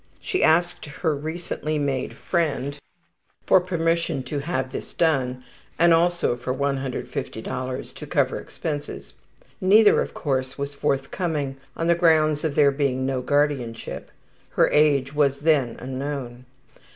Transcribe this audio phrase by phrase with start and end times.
[0.19, 2.79] She asked her recently made friend
[3.45, 5.43] for permission to have this done,
[5.77, 9.13] and also for $150 to cover expenses.
[9.61, 14.09] Neither, of course, was forthcoming, on the grounds of there being no guardianship.
[14.49, 16.45] (Her age was then unknown.)